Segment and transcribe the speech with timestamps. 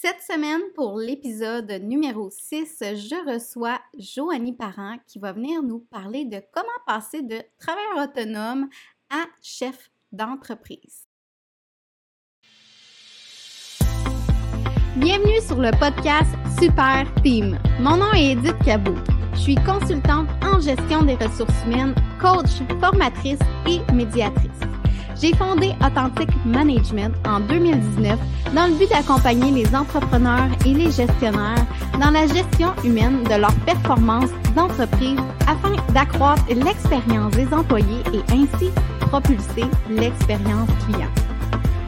[0.00, 6.24] Cette semaine, pour l'épisode numéro 6, je reçois Joanie Parent qui va venir nous parler
[6.24, 8.68] de comment passer de travailleur autonome
[9.10, 11.08] à chef d'entreprise.
[14.94, 16.30] Bienvenue sur le podcast
[16.60, 17.58] Super Team.
[17.80, 18.94] Mon nom est Edith Cabot.
[19.32, 24.77] Je suis consultante en gestion des ressources humaines, coach, formatrice et médiatrice.
[25.20, 28.18] J'ai fondé Authentic Management en 2019
[28.54, 31.66] dans le but d'accompagner les entrepreneurs et les gestionnaires
[32.00, 38.70] dans la gestion humaine de leurs performances d'entreprise afin d'accroître l'expérience des employés et ainsi
[39.00, 41.10] propulser l'expérience client.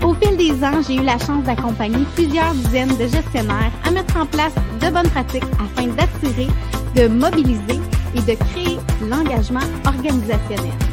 [0.02, 4.16] Au fil des ans, j'ai eu la chance d'accompagner plusieurs dizaines de gestionnaires à mettre
[4.16, 6.48] en place de bonnes pratiques afin d'attirer,
[6.96, 7.78] de mobiliser
[8.16, 8.78] et de créer
[9.08, 10.89] l'engagement organisationnel.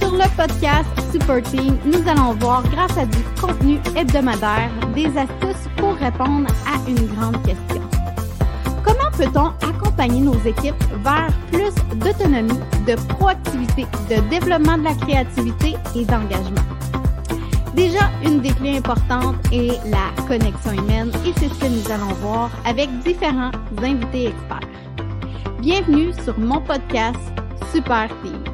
[0.00, 5.68] Sur le podcast Super Team, nous allons voir, grâce à du contenu hebdomadaire, des astuces
[5.76, 7.82] pour répondre à une grande question.
[8.84, 15.76] Comment peut-on accompagner nos équipes vers plus d'autonomie, de proactivité, de développement de la créativité
[15.96, 16.62] et d'engagement?
[17.74, 22.14] Déjà, une des clés importantes est la connexion humaine et c'est ce que nous allons
[22.20, 24.68] voir avec différents invités experts.
[25.60, 27.18] Bienvenue sur mon podcast
[27.72, 28.47] Super Team.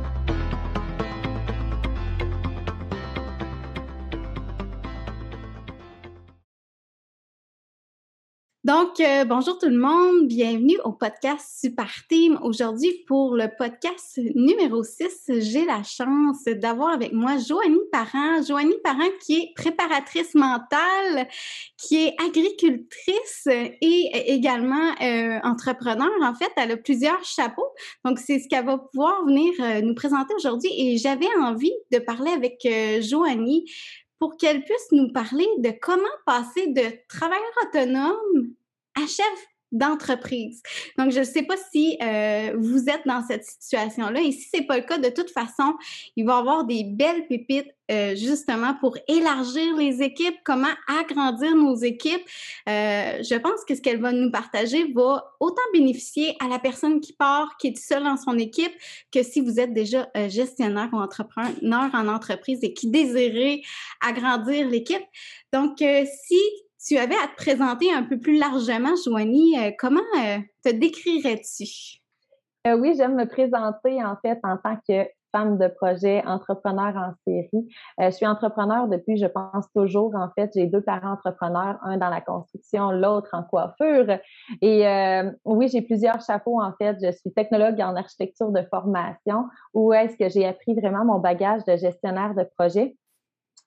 [8.64, 12.38] Donc, euh, bonjour tout le monde, bienvenue au podcast Super Team.
[12.40, 18.42] Aujourd'hui, pour le podcast numéro 6, j'ai la chance d'avoir avec moi Joanie Parent.
[18.42, 21.28] Joanie Parent qui est préparatrice mentale,
[21.76, 23.48] qui est agricultrice
[23.82, 26.08] et également euh, entrepreneur.
[26.22, 27.68] En fait, elle a plusieurs chapeaux.
[28.02, 30.70] Donc, c'est ce qu'elle va pouvoir venir euh, nous présenter aujourd'hui.
[30.74, 32.66] Et j'avais envie de parler avec
[33.02, 33.66] Joanie
[34.24, 38.54] pour qu'elle puisse nous parler de comment passer de travailleur autonome
[38.94, 40.62] à chef d'entreprise.
[40.96, 44.20] Donc, je ne sais pas si euh, vous êtes dans cette situation-là.
[44.20, 45.74] Et si ce n'est pas le cas, de toute façon,
[46.16, 51.54] il va y avoir des belles pépites euh, justement pour élargir les équipes, comment agrandir
[51.56, 52.22] nos équipes.
[52.68, 57.00] Euh, je pense que ce qu'elle va nous partager va autant bénéficier à la personne
[57.00, 58.72] qui part, qui est seule dans son équipe,
[59.12, 63.62] que si vous êtes déjà gestionnaire ou entrepreneur en entreprise et qui désirez
[64.00, 65.04] agrandir l'équipe.
[65.52, 66.40] Donc, si
[66.86, 72.00] tu avais à te présenter un peu plus largement, Joanie, euh, comment euh, te décrirais-tu?
[72.66, 77.12] Euh, oui, j'aime me présenter en fait en tant que femme de projet, entrepreneur en
[77.26, 77.68] série.
[77.98, 82.08] je suis entrepreneur depuis, je pense toujours, en fait, j'ai deux parents entrepreneurs, un dans
[82.08, 84.16] la construction, l'autre en coiffure.
[84.62, 84.84] Et
[85.44, 86.98] oui, j'ai plusieurs chapeaux, en fait.
[87.02, 91.64] Je suis technologue en architecture de formation, où est-ce que j'ai appris vraiment mon bagage
[91.64, 92.96] de gestionnaire de projet.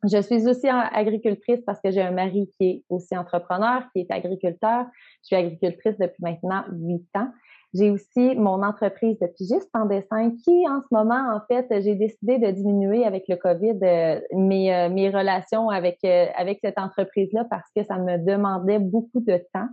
[0.04, 4.12] Je suis aussi agricultrice parce que j'ai un mari qui est aussi entrepreneur, qui est
[4.12, 4.86] agriculteur.
[5.22, 7.30] Je suis agricultrice depuis maintenant huit ans.
[7.74, 11.96] J'ai aussi mon entreprise de pigiste en dessin qui, en ce moment, en fait, j'ai
[11.96, 16.80] décidé de diminuer avec le COVID euh, mes, euh, mes relations avec, euh, avec cette
[16.80, 19.68] entreprise-là parce que ça me demandait beaucoup de temps.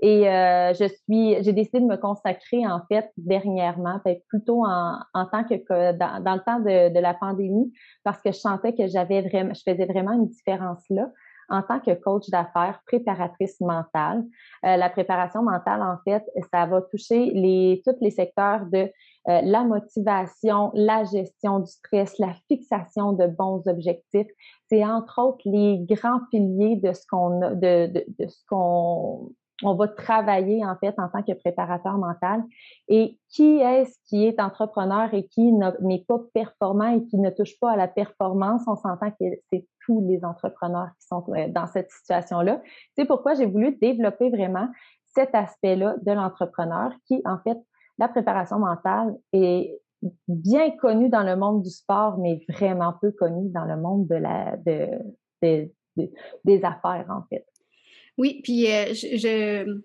[0.00, 4.98] Et euh, je suis, j'ai décidé de me consacrer en fait dernièrement, peut-être plutôt en,
[5.14, 7.72] en tant que dans, dans le temps de, de, la pandémie,
[8.04, 11.10] parce que je sentais que j'avais vraiment, je faisais vraiment une différence là
[11.48, 14.24] en tant que coach d'affaires, préparatrice mentale.
[14.64, 18.90] Euh, la préparation mentale, en fait, ça va toucher les, tous les secteurs de
[19.28, 24.28] euh, la motivation, la gestion du stress, la fixation de bons objectifs.
[24.68, 29.30] C'est entre autres les grands piliers de ce qu'on de, de, de ce qu'on
[29.62, 32.44] on va travailler en fait en tant que préparateur mental.
[32.88, 37.58] Et qui est-ce qui est entrepreneur et qui n'est pas performant et qui ne touche
[37.58, 38.62] pas à la performance?
[38.66, 42.60] On s'entend que c'est tous les entrepreneurs qui sont dans cette situation-là.
[42.96, 44.68] C'est pourquoi j'ai voulu développer vraiment
[45.14, 47.58] cet aspect-là de l'entrepreneur qui, en fait,
[47.98, 49.80] la préparation mentale est
[50.28, 54.16] bien connue dans le monde du sport, mais vraiment peu connue dans le monde de
[54.16, 55.70] la, de,
[56.44, 57.46] des affaires, en fait.
[58.18, 59.80] Oui, puis euh, je,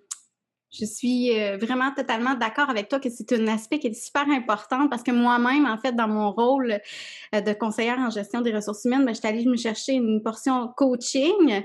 [0.71, 4.29] je, suis euh, vraiment totalement d'accord avec toi que c'est un aspect qui est super
[4.29, 6.79] important parce que moi-même, en fait, dans mon rôle
[7.35, 10.21] euh, de conseillère en gestion des ressources humaines, ben, je suis allée me chercher une
[10.23, 11.63] portion coaching.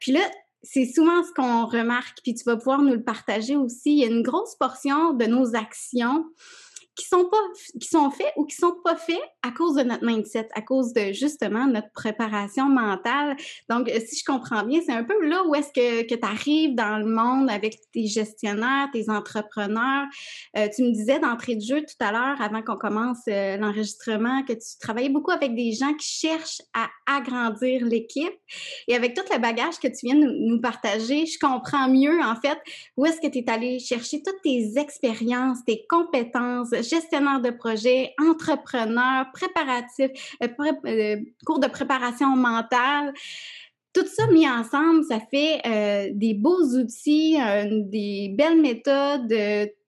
[0.00, 0.20] puis là,
[0.62, 3.92] c'est souvent ce qu'on remarque, puis tu vas pouvoir nous le partager aussi.
[3.92, 6.24] Il y a une grosse portion de nos actions
[6.96, 7.36] qui sont pas
[7.80, 10.92] qui sont faits ou qui sont pas faits à cause de notre mindset, à cause
[10.92, 13.36] de justement notre préparation mentale.
[13.68, 16.26] Donc, euh, si je comprends bien, c'est un peu là où est-ce que, que tu
[16.26, 20.06] arrives dans le monde avec tes gestionnaires, tes entrepreneurs.
[20.56, 24.42] Euh, tu me disais d'entrée de jeu tout à l'heure, avant qu'on commence euh, l'enregistrement,
[24.44, 28.34] que tu travaillais beaucoup avec des gens qui cherchent à agrandir l'équipe.
[28.88, 32.36] Et avec tout le bagage que tu viens de nous partager, je comprends mieux, en
[32.36, 32.58] fait,
[32.96, 38.12] où est-ce que tu es allé chercher toutes tes expériences, tes compétences, gestionnaire de projet,
[38.20, 40.10] entrepreneur, préparatif,
[40.42, 40.48] euh,
[40.86, 43.12] euh, cours de préparation mentale.
[43.92, 47.36] Tout ça mis ensemble, ça fait euh, des beaux outils,
[47.90, 49.28] des belles méthodes.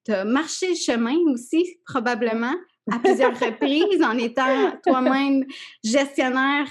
[0.05, 2.55] Tu as marché le chemin aussi, probablement,
[2.91, 5.45] à plusieurs reprises, en étant toi-même
[5.83, 6.69] gestionnaire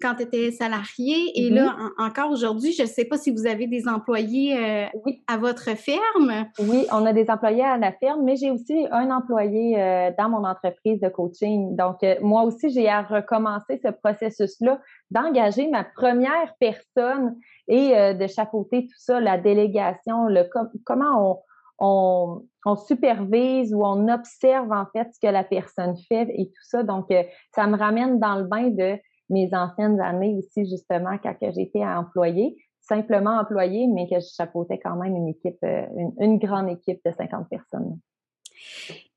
[0.00, 1.32] quand tu étais salarié.
[1.34, 2.06] Et là, mm-hmm.
[2.06, 4.86] encore aujourd'hui, je ne sais pas si vous avez des employés euh,
[5.26, 6.46] à votre ferme.
[6.58, 10.28] Oui, on a des employés à la ferme, mais j'ai aussi un employé euh, dans
[10.28, 11.76] mon entreprise de coaching.
[11.76, 14.80] Donc, euh, moi aussi, j'ai à recommencer ce processus-là
[15.10, 17.36] d'engager ma première personne
[17.68, 20.48] et de chapeauter tout ça, la délégation, le
[20.84, 21.40] comment
[21.78, 26.62] on, on, supervise ou on observe en fait ce que la personne fait et tout
[26.64, 26.82] ça.
[26.82, 27.06] Donc,
[27.54, 28.98] ça me ramène dans le bain de
[29.34, 34.96] mes anciennes années aussi, justement, quand j'étais employée, simplement employée, mais que je chapeautais quand
[34.96, 35.86] même une équipe, euh,
[36.20, 37.98] une, grande équipe de 50 personnes.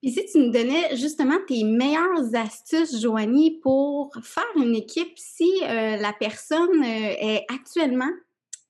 [0.02, 5.50] Puis si tu nous donnais justement tes meilleures astuces, Joanie, pour faire une équipe si
[5.64, 8.10] euh, la personne euh, est actuellement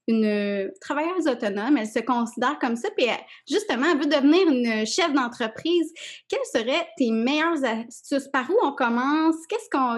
[0.08, 3.08] une travailleuse autonome, elle se considère comme ça, puis
[3.48, 5.94] justement, elle veut devenir une chef d'entreprise.
[6.30, 8.28] Quelles seraient tes meilleures astuces?
[8.30, 9.36] Par où on commence?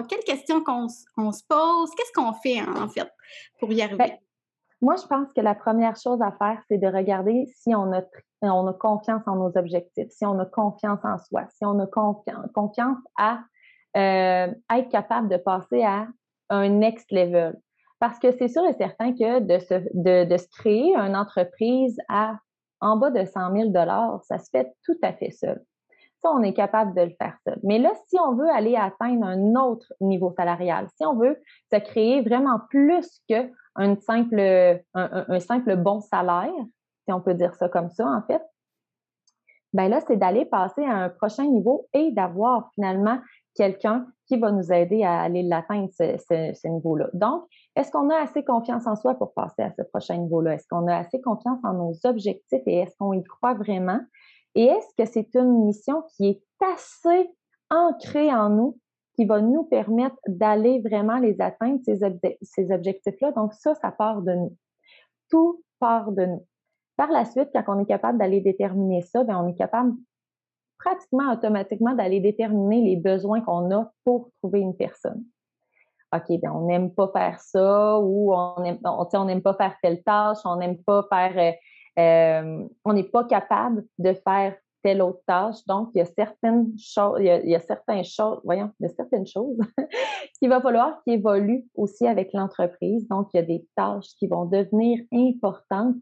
[0.08, 1.90] Quelles questions qu'on on se pose?
[1.96, 3.08] Qu'est-ce qu'on fait en fait
[3.58, 3.98] pour y arriver?
[3.98, 4.12] Ben,
[4.82, 8.02] moi, je pense que la première chose à faire, c'est de regarder si on a,
[8.42, 11.86] on a confiance en nos objectifs, si on a confiance en soi, si on a
[11.86, 13.40] confiance à
[13.96, 16.08] euh, être capable de passer à
[16.48, 17.60] un next level.
[18.00, 22.38] Parce que c'est sûr et certain que de se, de, de créer une entreprise à
[22.80, 23.72] en bas de 100 000
[24.22, 25.62] ça se fait tout à fait seul.
[26.22, 27.58] Ça, on est capable de le faire seul.
[27.62, 31.38] Mais là, si on veut aller atteindre un autre niveau salarial, si on veut
[31.72, 34.38] se créer vraiment plus qu'un simple,
[34.94, 36.52] un, un, simple bon salaire,
[37.04, 38.42] si on peut dire ça comme ça, en fait,
[39.72, 43.18] ben là, c'est d'aller passer à un prochain niveau et d'avoir finalement
[43.54, 47.08] quelqu'un qui va nous aider à aller l'atteindre, ce, niveau-là.
[47.12, 47.44] Donc,
[47.76, 50.54] est-ce qu'on a assez confiance en soi pour passer à ce prochain niveau-là?
[50.54, 54.00] Est-ce qu'on a assez confiance en nos objectifs et est-ce qu'on y croit vraiment?
[54.54, 56.42] Et est-ce que c'est une mission qui est
[56.74, 57.30] assez
[57.70, 58.78] ancrée en nous,
[59.14, 63.32] qui va nous permettre d'aller vraiment les atteindre, ces, objectifs-là?
[63.32, 64.56] Donc, ça, ça part de nous.
[65.30, 66.46] Tout part de nous.
[66.96, 69.94] Par la suite, quand on est capable d'aller déterminer ça, bien, on est capable
[70.78, 75.24] pratiquement automatiquement d'aller déterminer les besoins qu'on a pour trouver une personne.
[76.14, 80.02] OK, bien, on n'aime pas faire ça ou on n'aime on, n'aime pas faire telle
[80.02, 85.20] tâche, on n'aime pas faire, euh, euh, on n'est pas capable de faire telle autre
[85.26, 85.64] tâche.
[85.66, 88.92] Donc, il y a certaines choses, il y a, certaines choses, voyons, il y a
[88.94, 89.58] certaines choses
[90.38, 93.06] qu'il va falloir qui évoluent aussi avec l'entreprise.
[93.08, 95.96] Donc, il y a des tâches qui vont devenir importantes,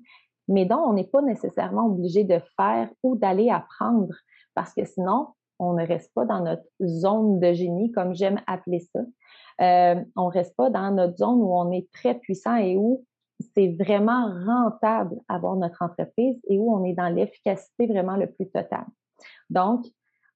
[0.46, 4.14] mais dont on n'est pas nécessairement obligé de faire ou d'aller apprendre
[4.58, 5.28] parce que sinon,
[5.58, 9.00] on ne reste pas dans notre zone de génie, comme j'aime appeler ça.
[9.60, 13.04] Euh, on ne reste pas dans notre zone où on est très puissant et où
[13.54, 18.48] c'est vraiment rentable avoir notre entreprise et où on est dans l'efficacité vraiment le plus
[18.50, 18.84] total.
[19.50, 19.84] Donc,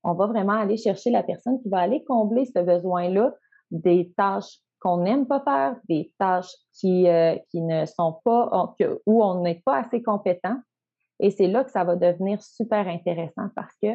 [0.05, 3.35] on va vraiment aller chercher la personne qui va aller combler ce besoin-là
[3.71, 8.75] des tâches qu'on n'aime pas faire, des tâches qui, euh, qui ne sont pas,
[9.07, 10.57] où on n'est pas assez compétent.
[11.21, 13.89] Et c'est là que ça va devenir super intéressant parce que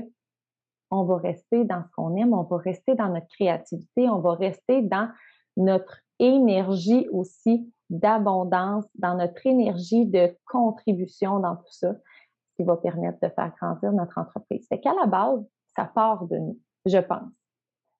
[0.91, 4.33] on va rester dans ce qu'on aime, on va rester dans notre créativité, on va
[4.33, 5.09] rester dans
[5.57, 12.77] notre énergie aussi d'abondance, dans notre énergie de contribution dans tout ça, ce qui va
[12.77, 14.65] permettre de faire grandir notre entreprise.
[14.69, 17.31] C'est qu'à la base, ça part de nous, je pense,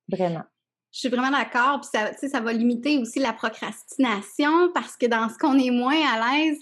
[0.10, 0.44] vraiment.
[0.91, 1.82] Je suis vraiment d'accord.
[1.82, 6.00] Puis ça, ça va limiter aussi la procrastination parce que dans ce qu'on est moins
[6.08, 6.60] à l'aise,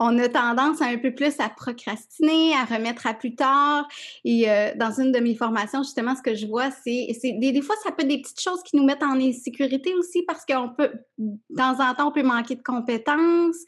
[0.00, 3.86] on a tendance un peu plus à procrastiner, à remettre à plus tard.
[4.24, 7.62] Et euh, dans une de mes formations, justement, ce que je vois, c'est des, des
[7.62, 10.70] fois, ça peut être des petites choses qui nous mettent en insécurité aussi parce qu'on
[10.70, 13.64] peut, de temps en temps, on peut manquer de compétences.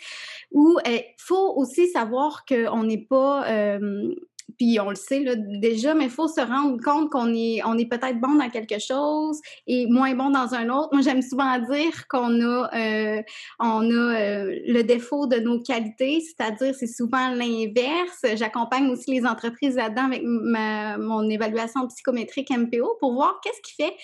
[0.50, 3.48] Ou il euh, faut aussi savoir qu'on n'est pas.
[3.48, 4.14] Euh,
[4.60, 7.78] puis on le sait là, déjà, mais il faut se rendre compte qu'on est, on
[7.78, 10.90] est peut-être bon dans quelque chose et moins bon dans un autre.
[10.92, 13.22] Moi, j'aime souvent dire qu'on a, euh,
[13.58, 18.26] on a euh, le défaut de nos qualités, c'est-à-dire c'est souvent l'inverse.
[18.34, 23.82] J'accompagne aussi les entreprises là-dedans avec ma, mon évaluation psychométrique MPO pour voir qu'est-ce qui
[23.82, 23.94] fait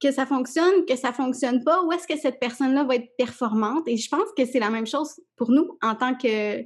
[0.00, 3.88] que ça fonctionne, que ça fonctionne pas, où est-ce que cette personne-là va être performante.
[3.88, 6.62] Et je pense que c'est la même chose pour nous en tant que,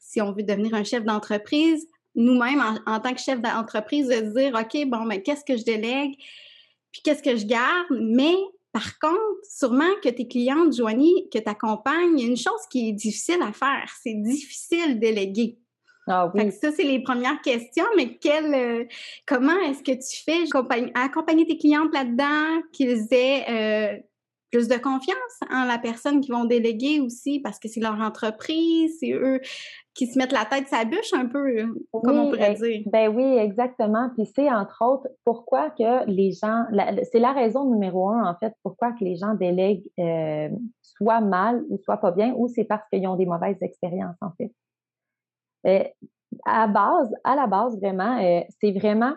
[0.00, 1.86] si on veut devenir un chef d'entreprise,
[2.18, 5.64] nous-mêmes, en, tant que chef d'entreprise, de se dire, OK, bon, mais qu'est-ce que je
[5.64, 6.16] délègue,
[6.92, 8.34] puis qu'est-ce que je garde, mais
[8.72, 12.60] par contre, sûrement que tes clientes, Joanie, que tu accompagnes, il y a une chose
[12.70, 15.58] qui est difficile à faire, c'est difficile de déléguer.
[16.08, 16.50] Ah oui.
[16.52, 18.84] ça, c'est les premières questions, mais quel, euh,
[19.26, 20.44] comment est-ce que tu fais
[20.94, 23.98] à accompagner tes clientes là-dedans, qu'ils aient euh,
[24.50, 25.16] plus de confiance
[25.50, 29.40] en la personne qu'ils vont déléguer aussi, parce que c'est leur entreprise, c'est eux
[29.98, 31.56] qui se mettent la tête sa bûche un peu,
[31.90, 32.82] comme on pourrait dire.
[32.86, 34.10] Ben oui, exactement.
[34.16, 36.66] Puis c'est entre autres pourquoi que les gens,
[37.10, 40.50] c'est la raison numéro un en fait, pourquoi que les gens délèguent euh,
[40.82, 44.30] soit mal ou soit pas bien, ou c'est parce qu'ils ont des mauvaises expériences en
[44.38, 44.52] fait.
[45.66, 45.84] Euh,
[46.46, 49.14] à base, à la base, vraiment, euh, c'est vraiment.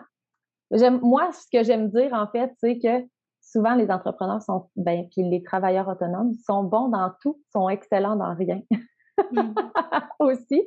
[0.72, 3.06] Moi, ce que j'aime dire, en fait, c'est que
[3.40, 8.16] souvent les entrepreneurs sont, ben, puis les travailleurs autonomes sont bons dans tout, sont excellents
[8.16, 8.62] dans rien.
[9.30, 9.54] Mm.
[10.18, 10.66] Aussi.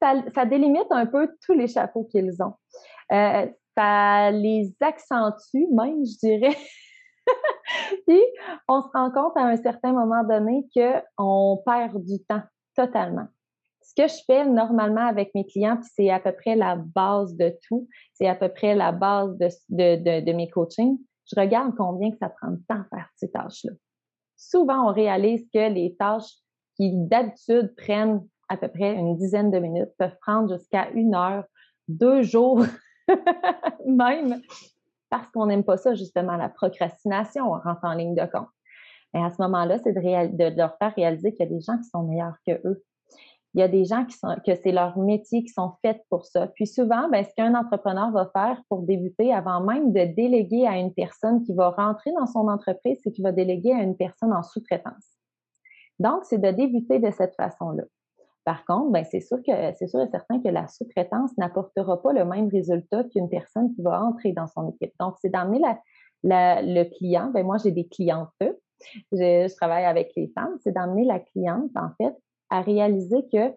[0.00, 2.54] Ça, délimite un peu tous les chapeaux qu'ils ont.
[3.12, 6.56] Euh, ça les accentue même, je dirais.
[8.06, 8.22] puis
[8.68, 12.42] on se rend compte à un certain moment donné qu'on perd du temps
[12.76, 13.26] totalement
[13.88, 17.34] ce que je fais normalement avec mes clients, puis c'est à peu près la base
[17.36, 21.74] de tout, c'est à peu près la base de, de, de, mes coachings, je regarde
[21.76, 23.72] combien que ça prend de temps à faire ces tâches-là.
[24.36, 26.34] Souvent, on réalise que les tâches
[26.78, 31.44] qui d'habitude prennent à peu près une dizaine de minutes peuvent prendre jusqu'à une heure,
[31.88, 32.64] deux jours
[33.86, 34.40] même,
[35.10, 38.48] parce qu'on n'aime pas ça, justement, la procrastination, on rentre en ligne de compte.
[39.14, 41.88] Et à ce moment-là, c'est de, leur faire réaliser qu'il y a des gens qui
[41.88, 42.84] sont meilleurs que eux,
[43.54, 46.26] il y a des gens qui sont, que c'est leur métier, qui sont faits pour
[46.26, 46.48] ça.
[46.48, 50.78] Puis souvent, ben, ce qu'un entrepreneur va faire pour débuter, avant même de déléguer à
[50.78, 54.34] une personne qui va rentrer dans son entreprise, c'est qu'il va déléguer à une personne
[54.34, 55.17] en sous-traitance.
[55.98, 57.84] Donc, c'est de débuter de cette façon-là.
[58.44, 62.12] Par contre, ben, c'est sûr que c'est sûr et certain que la sous-traitance n'apportera pas
[62.12, 64.92] le même résultat qu'une personne qui va entrer dans son équipe.
[64.98, 65.60] Donc, c'est d'amener
[66.22, 67.30] la, le client.
[67.34, 68.30] Ben, moi, j'ai des clientes.
[68.40, 68.46] Je,
[69.12, 70.56] je travaille avec les femmes.
[70.60, 72.14] C'est d'amener la cliente, en fait,
[72.48, 73.52] à réaliser que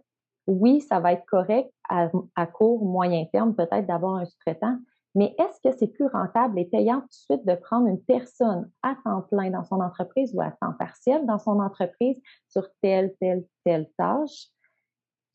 [0.48, 4.78] oui, ça va être correct à, court, moyen terme, peut-être d'avoir un sous-traitant,
[5.14, 8.72] mais est-ce que c'est plus rentable et payant tout de suite de prendre une personne
[8.82, 13.14] à temps plein dans son entreprise ou à temps partiel dans son entreprise sur telle,
[13.20, 14.48] telle, telle tâche?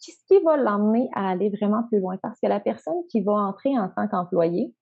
[0.01, 2.17] Qu'est-ce qui va l'emmener à aller vraiment plus loin?
[2.19, 4.75] Parce que la personne qui va entrer en tant qu'employé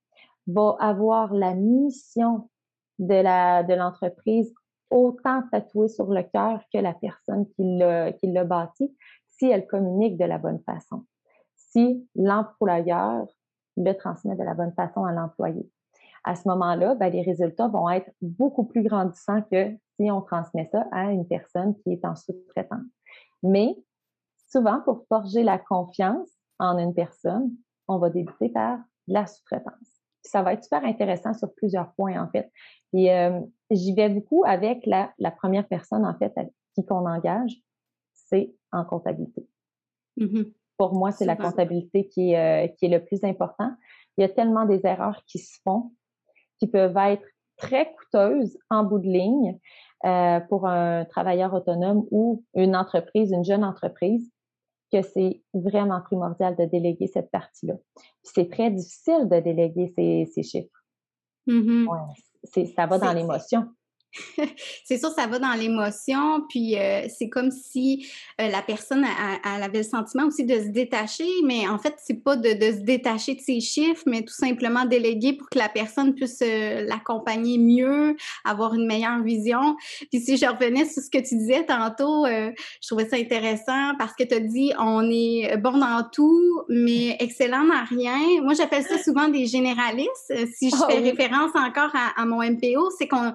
[0.47, 2.49] va avoir la mission
[2.99, 4.53] de l'entreprise
[4.91, 7.65] autant tatoué sur le cœur que la personne qui
[8.33, 8.95] l'a bâti
[9.27, 11.05] si elle communique de la bonne façon,
[11.57, 13.27] si l'employeur
[13.77, 15.69] le transmet de la bonne façon à l'employé.
[16.25, 20.69] À ce moment-là, ben, les résultats vont être beaucoup plus grandissants que si on transmet
[20.73, 22.81] ça à une personne qui est en sous-traitance.
[23.43, 23.77] Mais
[24.49, 27.51] souvent, pour forger la confiance en une personne,
[27.89, 30.01] on va débuter par la sous-traitance.
[30.23, 32.51] Ça va être super intéressant sur plusieurs points, en fait.
[32.95, 33.41] Et euh,
[33.71, 36.33] j'y vais beaucoup avec la, première personne, en fait,
[36.75, 37.53] qui qu'on engage,
[38.15, 39.47] c'est en comptabilité.
[40.19, 40.53] Mm-hmm.
[40.77, 43.73] Pour moi, c'est la comptabilité qui est, euh, qui est le plus important.
[44.17, 45.93] Il y a tellement des erreurs qui se font,
[46.59, 47.27] qui peuvent être
[47.57, 49.59] très coûteuses en bout de ligne
[50.05, 54.31] euh, pour un travailleur autonome ou une entreprise, une jeune entreprise,
[54.93, 57.75] que c'est vraiment primordial de déléguer cette partie-là.
[58.23, 60.85] c'est très difficile de déléguer ces, ces chiffres.
[61.49, 61.87] Mm-hmm
[62.75, 63.69] ça va dans l'émotion.
[64.85, 68.07] c'est sûr, ça va dans l'émotion, puis euh, c'est comme si
[68.41, 69.05] euh, la personne
[69.45, 73.35] avait le sentiment aussi de se détacher, mais en fait, c'est pas de, se détacher
[73.35, 78.17] de ses chiffres, mais tout simplement déléguer pour que la personne puisse euh, l'accompagner mieux,
[78.45, 79.77] avoir une meilleure vision.
[80.11, 84.13] Puis si je revenais sur ce que tu disais tantôt, je trouvais ça intéressant parce
[84.15, 88.19] que tu as dit on est bon dans tout, mais excellent dans rien.
[88.43, 90.33] Moi, j'appelle ça souvent des généralistes.
[90.55, 93.33] Si je ah fais référence encore à, à mon MPO, c'est qu'on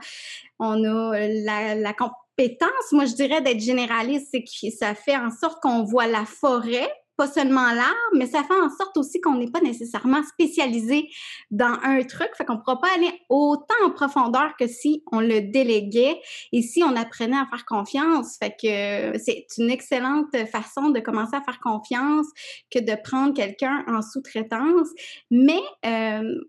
[0.60, 5.32] on a euh, la, compétence, moi je dirais, d'être généraliste, c'est que ça fait en
[5.32, 6.90] sorte qu'on voit la forêt
[7.20, 11.10] pas seulement l'art, mais ça fait en sorte aussi qu'on n'est pas nécessairement spécialisé
[11.52, 15.42] dans un truc, fait qu'on pourra pas aller autant en profondeur que si on le
[15.42, 16.18] déléguait
[16.54, 18.38] et si on apprenait à faire confiance.
[18.42, 22.28] Fait que c'est une excellente façon de commencer à faire confiance
[22.72, 24.88] que de prendre quelqu'un en sous-traitance.
[25.30, 26.40] Mais euh,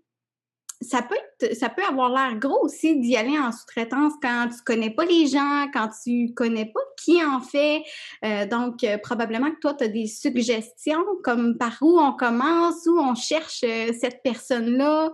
[0.81, 4.63] ça peut être, ça peut avoir l'air gros aussi d'y aller en sous-traitance quand tu
[4.65, 7.83] connais pas les gens, quand tu connais pas qui en fait.
[8.25, 12.85] Euh, donc, euh, probablement que toi, tu as des suggestions comme par où on commence,
[12.87, 15.11] où on cherche euh, cette personne-là.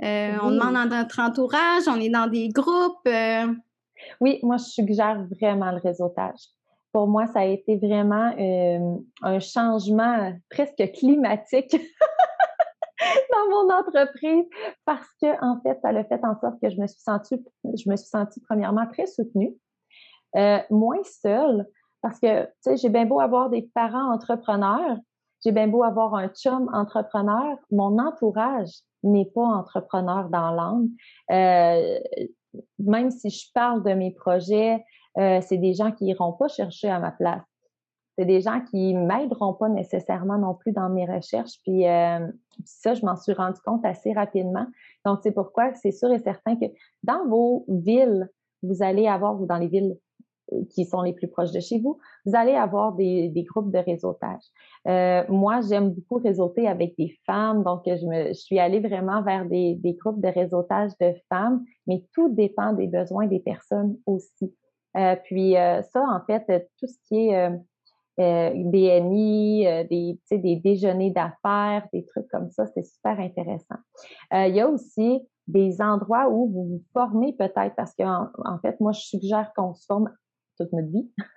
[0.00, 3.08] On demande dans notre entourage, on est dans des groupes.
[4.20, 6.50] Oui, moi, je suggère vraiment le réseautage.
[6.92, 8.32] Pour moi, ça a été vraiment
[9.22, 11.76] un changement presque climatique
[13.50, 14.44] mon entreprise
[14.84, 17.88] parce que, en fait, ça a fait en sorte que je me suis sentie, je
[17.90, 19.54] me suis sentie premièrement très soutenue,
[20.36, 21.66] euh, moins seule,
[22.02, 24.98] parce que, tu sais, j'ai bien beau avoir des parents entrepreneurs,
[25.44, 28.70] j'ai bien beau avoir un chum entrepreneur, mon entourage
[29.02, 30.88] n'est pas entrepreneur dans l'âme.
[31.30, 31.98] Euh,
[32.78, 34.84] même si je parle de mes projets,
[35.18, 37.42] euh, c'est des gens qui iront pas chercher à ma place
[38.16, 41.60] c'est des gens qui m'aideront pas nécessairement non plus dans mes recherches.
[41.62, 42.26] Puis, euh,
[42.64, 44.66] ça, je m'en suis rendu compte assez rapidement.
[45.04, 46.64] Donc, c'est pourquoi c'est sûr et certain que
[47.02, 48.30] dans vos villes,
[48.62, 49.98] vous allez avoir, ou dans les villes
[50.54, 53.78] euh, qui sont les plus proches de chez vous, vous allez avoir des, groupes de
[53.78, 54.42] réseautage.
[54.88, 59.44] Euh, moi, j'aime beaucoup réseauter avec des femmes, donc je, me, suis allée vraiment vers
[59.44, 64.54] des, groupes de réseautage de femmes, mais tout dépend des besoins des personnes aussi.
[65.24, 67.50] Puis ça, en fait, tout ce qui est
[68.18, 73.76] euh, des NI, euh, des, des déjeuners d'affaires, des trucs comme ça, c'est super intéressant.
[74.32, 78.58] Euh, il y a aussi des endroits où vous vous formez peut-être parce qu'en en
[78.60, 80.10] fait, moi, je suggère qu'on se forme
[80.58, 81.10] toute notre vie.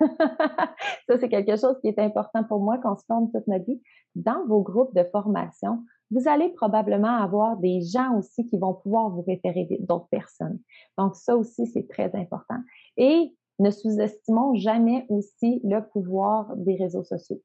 [1.06, 3.80] ça, c'est quelque chose qui est important pour moi, qu'on se forme toute notre vie.
[4.14, 9.10] Dans vos groupes de formation, vous allez probablement avoir des gens aussi qui vont pouvoir
[9.10, 10.58] vous référer d'autres personnes.
[10.98, 12.56] Donc, ça aussi, c'est très important.
[12.96, 17.40] Et ne sous-estimons jamais aussi le pouvoir des réseaux sociaux.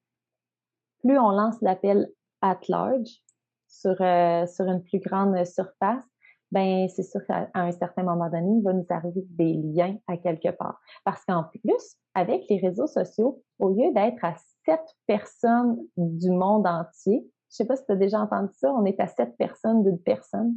[1.00, 2.10] Plus on lance l'appel
[2.42, 3.22] at large
[3.68, 6.04] sur, euh, une plus grande surface,
[6.52, 10.18] ben c'est sûr qu'à un certain moment donné, il va nous arriver des liens à
[10.18, 10.80] quelque part.
[11.04, 16.66] Parce qu'en plus, avec les réseaux sociaux, au lieu d'être à sept personnes du monde
[16.66, 19.84] entier, je sais pas si tu as déjà entendu ça, on est à sept personnes
[19.84, 20.56] d'une personne.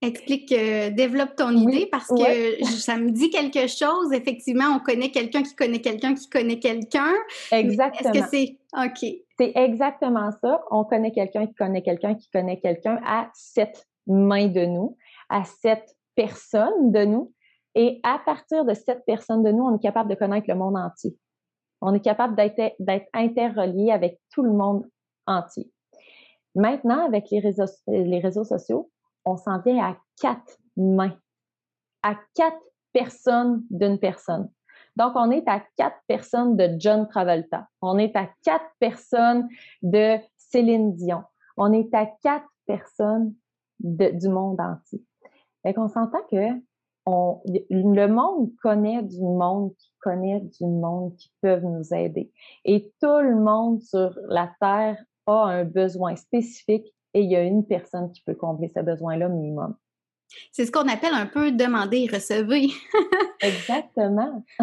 [0.00, 4.12] Explique, euh, développe ton idée parce que ça me dit quelque chose.
[4.12, 7.12] Effectivement, on connaît quelqu'un qui connaît quelqu'un qui connaît quelqu'un.
[7.50, 8.12] Exactement.
[8.12, 9.12] Est-ce que c'est OK?
[9.38, 10.62] C'est exactement ça.
[10.70, 14.96] On connaît quelqu'un qui connaît quelqu'un qui connaît quelqu'un à sept mains de nous,
[15.30, 17.32] à sept personnes de nous.
[17.74, 20.76] Et à partir de sept personnes de nous, on est capable de connaître le monde
[20.76, 21.16] entier.
[21.80, 24.84] On est capable d'être interrelié avec tout le monde
[25.26, 25.70] entier.
[26.54, 28.90] Maintenant, avec les réseaux, les réseaux sociaux,
[29.28, 31.16] on s'en vient à quatre mains,
[32.02, 32.62] à quatre
[32.92, 34.50] personnes d'une personne.
[34.96, 37.68] Donc, on est à quatre personnes de John Travolta.
[37.82, 39.48] On est à quatre personnes
[39.82, 41.22] de Céline Dion.
[41.56, 43.34] On est à quatre personnes
[43.80, 45.04] du monde entier.
[45.64, 46.60] Et qu'on s'entend que
[47.06, 52.32] le monde connaît du monde qui connaît du monde qui peuvent nous aider.
[52.64, 57.42] Et tout le monde sur la Terre a un besoin spécifique et il y a
[57.42, 59.74] une personne qui peut combler ce besoin-là minimum.
[60.52, 62.60] C'est ce qu'on appelle un peu demander et recevoir.
[63.40, 64.44] Exactement.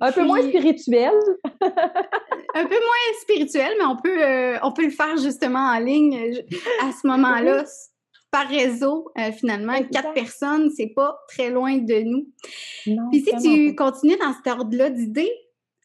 [0.00, 1.12] un peu moins spirituel.
[2.54, 6.42] un peu moins spirituel, mais on peut, euh, on peut le faire justement en ligne
[6.82, 7.64] à ce moment-là.
[8.30, 12.28] Par réseau, euh, finalement, quatre personnes, c'est pas très loin de nous.
[13.10, 15.32] Puis si tu continues dans cet ordre-là d'idées,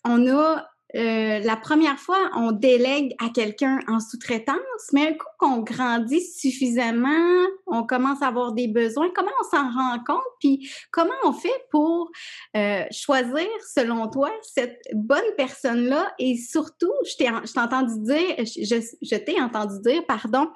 [0.03, 0.63] on a
[0.95, 4.55] euh, la première fois, on délègue à quelqu'un en sous-traitance,
[4.93, 9.69] mais un coup qu'on grandit suffisamment, on commence à avoir des besoins, comment on s'en
[9.71, 10.23] rend compte?
[10.39, 12.11] Puis comment on fait pour
[12.55, 16.13] euh, choisir, selon toi, cette bonne personne-là?
[16.17, 20.49] Et surtout, je t'ai entendu dire, je, t'ai entendu dire, pardon,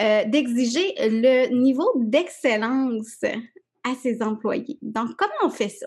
[0.00, 3.22] euh, d'exiger le niveau d'excellence
[3.82, 4.78] à ses employés.
[4.82, 5.86] Donc, comment on fait ça?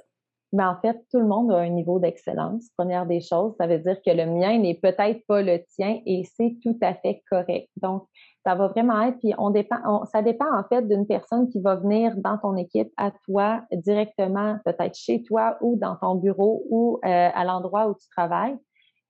[0.53, 2.69] Mais en fait, tout le monde a un niveau d'excellence.
[2.77, 6.23] Première des choses, ça veut dire que le mien n'est peut-être pas le tien et
[6.35, 7.69] c'est tout à fait correct.
[7.77, 8.03] Donc,
[8.45, 11.75] ça va vraiment être, puis on dépend, ça dépend en fait d'une personne qui va
[11.75, 16.99] venir dans ton équipe à toi directement, peut-être chez toi ou dans ton bureau ou
[17.03, 18.57] euh, à l'endroit où tu travailles,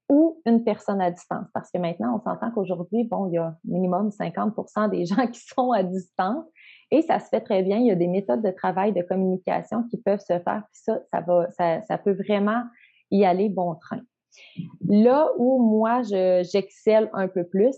[0.09, 1.47] ou une personne à distance.
[1.53, 5.41] Parce que maintenant, on s'entend qu'aujourd'hui, bon, il y a minimum 50% des gens qui
[5.41, 6.45] sont à distance.
[6.93, 7.77] Et ça se fait très bien.
[7.77, 10.61] Il y a des méthodes de travail, de communication qui peuvent se faire.
[10.71, 11.01] Ça,
[11.87, 12.61] ça, peut vraiment
[13.09, 14.01] y aller bon train.
[14.87, 17.75] Là où moi, j'excelle un peu plus,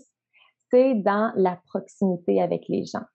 [0.70, 3.06] c'est dans la proximité avec les gens.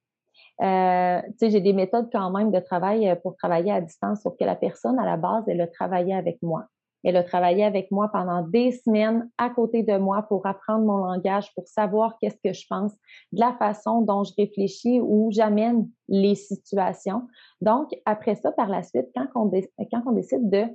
[0.63, 4.43] Euh, j'ai des méthodes quand même de travail euh, pour travailler à distance, sauf que
[4.43, 6.65] la personne, à la base, elle a travaillé avec moi.
[7.03, 10.97] Elle a travaillé avec moi pendant des semaines à côté de moi pour apprendre mon
[10.97, 12.93] langage, pour savoir qu'est-ce que je pense,
[13.31, 17.27] de la façon dont je réfléchis ou j'amène les situations.
[17.61, 20.65] Donc, après ça, par la suite, quand on, décide de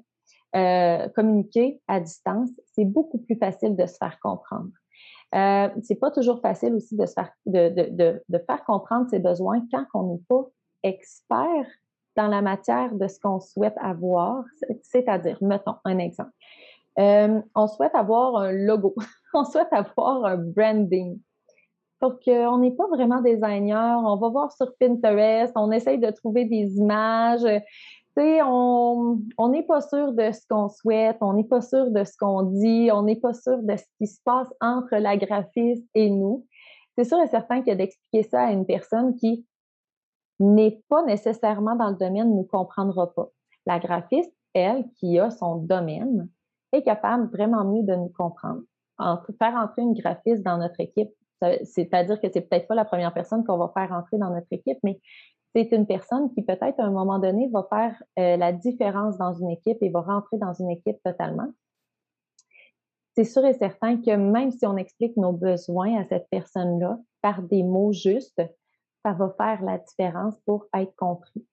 [0.57, 4.71] euh, communiquer à distance, c'est beaucoup plus facile de se faire comprendre.
[5.35, 7.15] Euh, c'est pas toujours facile aussi de, se
[7.47, 10.47] de, faire comprendre ses besoins quand on n'est pas
[10.83, 11.67] expert
[12.17, 14.45] dans la matière de ce qu'on souhaite avoir,
[14.83, 16.31] c'est-à-dire, mettons un exemple.
[16.99, 18.95] Euh, on souhaite avoir un logo,
[19.35, 21.19] on souhaite avoir un branding.
[22.01, 26.45] Pour qu'on n'est pas vraiment designer, on va voir sur Pinterest, on essaye de trouver
[26.45, 27.43] des images.
[27.43, 32.05] Tu sais, on n'est pas sûr de ce qu'on souhaite, on n'est pas sûr de
[32.05, 35.87] ce qu'on dit, on n'est pas sûr de ce qui se passe entre la graphiste
[35.95, 36.47] et nous.
[36.97, 39.47] C'est sûr et certain que d'expliquer ça à une personne qui
[40.39, 43.29] n'est pas nécessairement dans le domaine ne comprendra pas.
[43.67, 46.29] La graphiste, elle, qui a son domaine,
[46.73, 48.63] est capable vraiment mieux de nous comprendre.
[48.99, 51.11] faire entrer une graphiste dans notre équipe,
[51.65, 54.79] c'est-à-dire que c'est peut-être pas la première personne qu'on va faire entrer dans notre équipe,
[54.83, 55.01] mais
[55.55, 59.33] c'est une personne qui peut-être à un moment donné va faire euh, la différence dans
[59.33, 61.49] une équipe et va rentrer dans une équipe totalement.
[63.15, 67.43] C'est sûr et certain que même si on explique nos besoins à cette personne-là par
[67.43, 68.43] des mots justes,
[69.07, 71.47] ça va faire la différence pour être compris.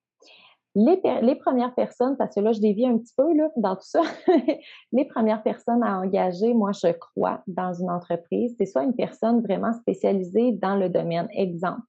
[0.74, 4.02] Les, premières personnes, parce que là, je dévie un petit peu là, dans tout ça,
[4.92, 9.44] les premières personnes à engager, moi, je crois, dans une entreprise, c'est soit une personne
[9.44, 11.28] vraiment spécialisée dans le domaine.
[11.32, 11.84] Exemple,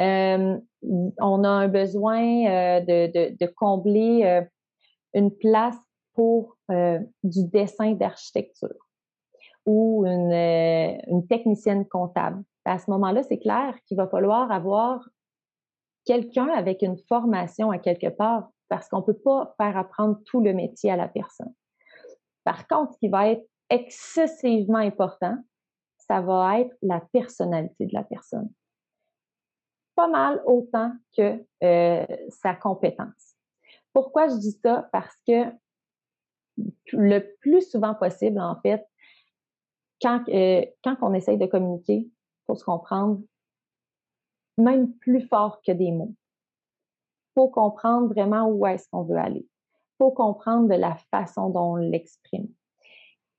[0.00, 0.58] euh,
[1.20, 4.42] on a un besoin euh, de, combler euh,
[5.14, 5.76] une place
[6.14, 6.56] pour
[7.22, 8.74] du dessin d'architecture
[9.64, 15.08] ou une technicienne comptable à ce moment-là, c'est clair qu'il va falloir avoir
[16.04, 20.40] quelqu'un avec une formation à quelque part parce qu'on ne peut pas faire apprendre tout
[20.40, 21.52] le métier à la personne.
[22.44, 25.36] Par contre, ce qui va être excessivement important,
[25.96, 28.50] ça va être la personnalité de la personne.
[29.94, 33.36] Pas mal autant que euh, sa compétence.
[33.92, 34.88] Pourquoi je dis ça?
[34.92, 35.52] Parce que
[36.92, 38.86] le plus souvent possible, en fait,
[40.02, 42.08] quand, euh, quand on essaye de communiquer,
[42.46, 43.20] faut se comprendre
[44.58, 46.14] même plus fort que des mots.
[47.34, 49.46] Faut comprendre vraiment où est-ce qu'on veut aller.
[49.98, 52.48] Faut comprendre de la façon dont on l'exprime.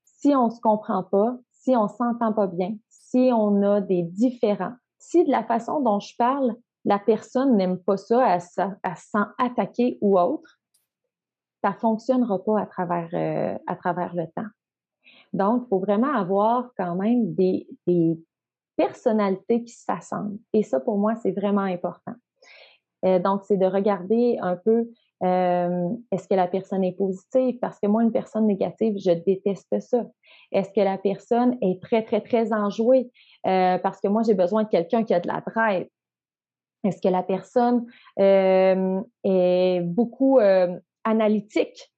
[0.04, 4.74] Si on se comprend pas, si on s'entend pas bien, si on a des différends,
[4.98, 8.42] si de la façon dont je parle, la personne n'aime pas ça, elle,
[8.82, 10.58] elle se sent attaquée ou autre,
[11.62, 14.48] ça fonctionnera pas à travers, euh, à travers le temps.
[15.32, 17.66] Donc, il faut vraiment avoir quand même des
[18.76, 20.38] personnalités qui s'assemblent.
[20.52, 22.14] Et ça, pour moi, c'est vraiment important.
[23.04, 24.88] Euh, donc, c'est de regarder un peu
[25.22, 27.58] euh, est-ce que la personne est positive?
[27.60, 30.06] Parce que moi, une personne négative, je déteste ça.
[30.52, 33.10] Est-ce que la personne est très, très, très enjouée?
[33.46, 35.88] Euh, parce que moi, j'ai besoin de quelqu'un qui a de la drive.
[36.84, 37.86] Est-ce que la personne
[38.16, 40.38] est beaucoup
[41.02, 41.92] analytique?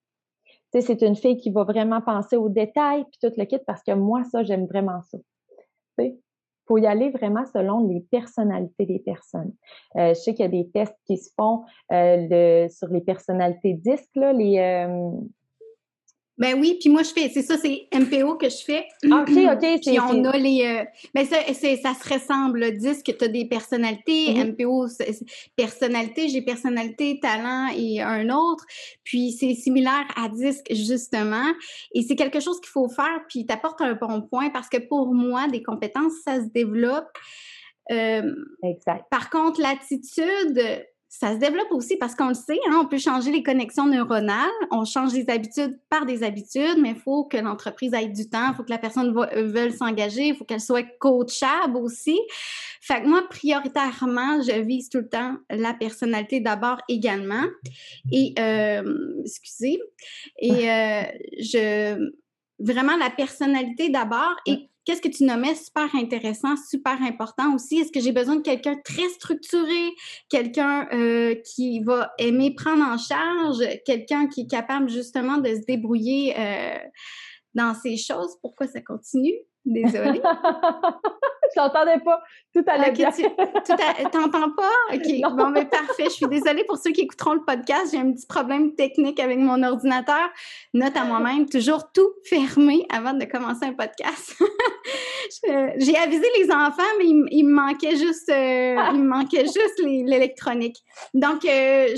[0.73, 3.59] Tu sais, c'est une fille qui va vraiment penser aux détails, puis tout le kit,
[3.67, 5.19] parce que moi, ça, j'aime vraiment ça.
[6.69, 9.53] Faut y aller vraiment selon les personnalités des personnes.
[9.97, 13.73] Euh, je sais qu'il y a des tests qui se font euh, sur les personnalités
[13.73, 15.11] disques, là, les, euh,
[16.39, 18.87] ben oui, puis moi je fais, c'est ça, c'est MPO que je fais.
[19.11, 19.81] Ah, OK, OK.
[19.85, 20.65] puis on a les.
[20.65, 22.61] Euh, ben ça, ça se ressemble.
[22.61, 24.33] Le disque, tu as des personnalités.
[24.45, 25.51] MPO, mm-hmm.
[25.57, 28.65] personnalité, j'ai personnalité, talent et un autre.
[29.03, 31.53] Puis c'est similaire à disque, justement.
[31.93, 35.13] Et c'est quelque chose qu'il faut faire, puis t'apportes un bon point parce que pour
[35.13, 37.09] moi, des compétences, ça se développe.
[37.91, 39.07] Euh, exact.
[39.11, 43.33] Par contre, l'attitude, ça se développe aussi parce qu'on le sait, hein, on peut changer
[43.33, 47.95] les connexions neuronales, on change les habitudes par des habitudes, mais il faut que l'entreprise
[47.95, 50.87] ait du temps, il faut que la personne euh, veuille s'engager, il faut qu'elle soit
[50.99, 52.19] coachable aussi.
[52.83, 57.45] Fait que moi, prioritairement, je vise tout le temps la personnalité d'abord également.
[58.13, 59.81] Et, euh, excusez,
[60.39, 61.03] et euh,
[61.41, 62.11] je
[62.61, 67.79] vraiment la personnalité d'abord et qu'est-ce que tu nommais super intéressant, super important aussi?
[67.79, 69.93] Est-ce que j'ai besoin de quelqu'un très structuré,
[70.31, 75.67] quelqu'un euh, qui va aimer prendre en charge, quelqu'un qui est capable justement de se
[75.67, 76.79] débrouiller euh,
[77.53, 78.39] dans ces choses?
[78.41, 79.35] Pourquoi ça continue?
[79.67, 80.23] Désolée.
[81.57, 82.21] je n'entendais pas.
[82.55, 83.11] Tout allait bien.
[83.11, 84.73] Tu n'entends pas?
[84.95, 85.37] OK.
[85.37, 86.05] Bon, mais parfait.
[86.05, 87.93] Je suis désolée pour ceux qui écouteront le podcast.
[87.93, 90.29] J'ai un petit problème technique avec mon ordinateur.
[90.75, 94.35] Note à moi-même, toujours tout fermé avant de commencer un podcast.
[95.79, 100.77] J'ai avisé les enfants, mais il, me manquait juste, euh, il me manquait juste l'électronique.
[101.15, 101.89] Donc, euh,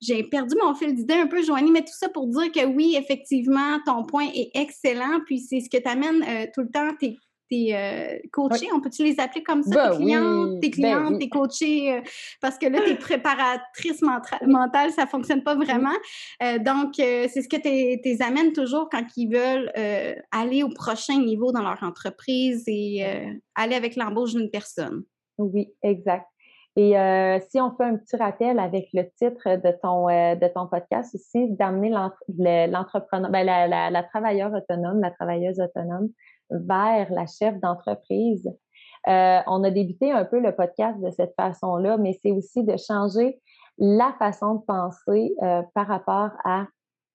[0.00, 2.96] j'ai perdu mon fil d'idée un peu, Joanie, mais tout ça pour dire que oui,
[2.98, 5.20] effectivement, ton point est excellent.
[5.26, 7.16] Puis c'est ce que tu amènes euh, tout le temps, tes
[7.48, 11.18] tes euh, coachés, on peut-tu les appeler comme ça, tes ben clientes, tes ben clientes,
[11.18, 12.00] tes coachés, euh,
[12.40, 15.94] parce que là, tes préparatrices mentales, ça fonctionne pas vraiment.
[16.42, 19.70] Euh, donc, c'est ce que tu les amènes toujours quand ils veulent
[20.30, 23.04] aller au prochain niveau dans leur entreprise et
[23.54, 25.02] aller avec l'embauche d'une personne.
[25.38, 26.26] Oui, exact.
[26.76, 26.94] Et
[27.50, 31.48] si on fait un petit rappel avec le titre de ton, de ton podcast aussi,
[31.50, 36.08] d'amener l'entrepreneur, ben, la, la, la, travailleuse autonome, la travailleuse autonome
[36.50, 38.50] vers la chef d'entreprise.
[39.06, 42.76] Euh, on a débuté un peu le podcast de cette façon-là, mais c'est aussi de
[42.76, 43.40] changer
[43.78, 46.66] la façon de penser euh, par rapport à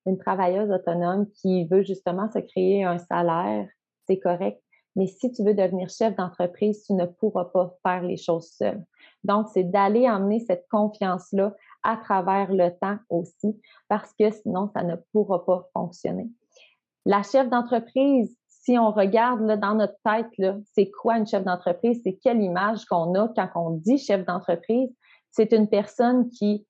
[0.06, 3.68] une travailleuse autonome qui veut justement se créer un salaire,
[4.08, 4.62] c'est correct.
[4.96, 8.84] Mais si tu veux devenir chef d'entreprise, tu ne pourras pas faire les choses seul.
[9.24, 14.84] Donc, c'est d'aller emmener cette confiance-là à travers le temps aussi, parce que sinon, ça
[14.84, 16.30] ne pourra pas fonctionner.
[17.06, 20.28] La chef d'entreprise, si on regarde là, dans notre tête,
[20.74, 22.02] c'est quoi une chef d'entreprise?
[22.04, 24.94] C'est quelle image qu'on a quand on dit chef d'entreprise?
[25.32, 26.68] C'est une personne qui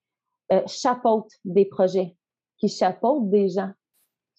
[0.52, 2.15] euh, chapeaute des projets,
[2.58, 3.71] qui chapeaute des gens,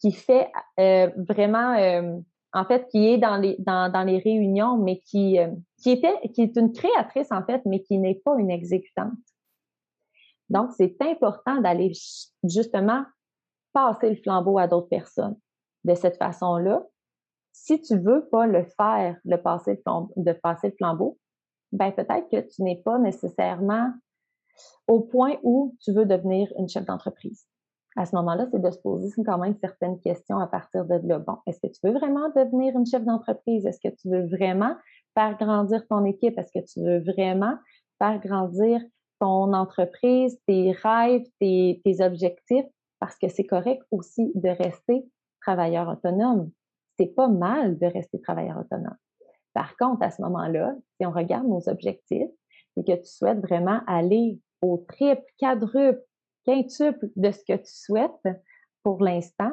[0.01, 2.19] qui fait euh, vraiment, euh,
[2.53, 5.37] en fait, qui est dans les, dans, dans les réunions, mais qui,
[5.83, 6.01] qui,
[6.33, 9.11] qui est une créatrice, en fait, mais qui n'est pas une exécutante.
[10.49, 11.93] Donc, c'est important d'aller
[12.45, 13.05] justement
[13.73, 15.37] passer le flambeau à d'autres personnes
[15.85, 16.85] de cette façon-là
[17.53, 21.19] si tu veux pas le faire, le passer le flambeau, de passer le flambeau,
[21.73, 23.93] ben peut-être que tu n'es pas nécessairement
[24.87, 27.47] au point où tu veux devenir une chef d'entreprise.
[27.97, 31.19] À ce moment-là, c'est de se poser quand même certaines questions à partir de là.
[31.19, 33.67] Bon, est-ce que tu veux vraiment devenir une chef d'entreprise?
[33.67, 34.77] Est-ce que tu veux vraiment
[35.15, 36.39] faire grandir ton équipe?
[36.39, 37.57] Est-ce que tu veux vraiment
[37.99, 38.81] faire grandir
[39.19, 42.67] ton entreprise, tes rêves, tes, tes objectifs?
[43.01, 45.05] Parce que c'est correct aussi de rester
[45.41, 46.51] travailleur autonome
[47.01, 48.97] c'est pas mal de rester travailleur autonome.
[49.55, 52.29] Par contre, à ce moment-là, si on regarde nos objectifs
[52.77, 56.03] et que tu souhaites vraiment aller au triple, quadruple,
[56.45, 58.29] quintuple de ce que tu souhaites
[58.83, 59.53] pour l'instant,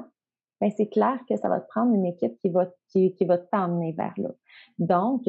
[0.59, 3.93] ben c'est clair que ça va te prendre une équipe qui va, qui, va t'emmener
[3.93, 4.31] vers là.
[4.77, 5.23] Donc,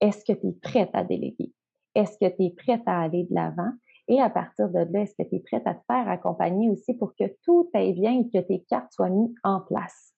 [0.00, 1.52] est-ce que tu es prête à déléguer?
[1.94, 3.72] Est-ce que tu es prête à aller de l'avant?
[4.08, 6.92] Et à partir de là, est-ce que tu es prête à te faire accompagner aussi
[6.94, 10.11] pour que tout aille bien et que tes cartes soient mises en place?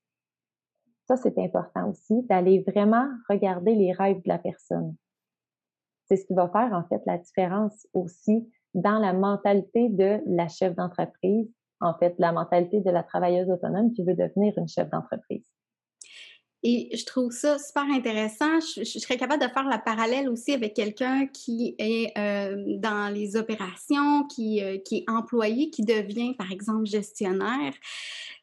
[1.07, 4.97] Ça, c'est important aussi, d'aller vraiment regarder les rêves de la personne.
[6.07, 10.49] C'est ce qui va faire, en fait, la différence aussi dans la mentalité de la
[10.49, 14.89] chef d'entreprise, en fait, la mentalité de la travailleuse autonome qui veut devenir une chef
[14.91, 15.54] d'entreprise.
[16.67, 18.59] Et je trouve ça super intéressant.
[18.61, 23.37] Je, serais capable de faire la parallèle aussi avec quelqu'un qui est euh, dans les
[23.37, 27.75] opérations, qui, euh, qui est employé, qui devient, par exemple, gestionnaire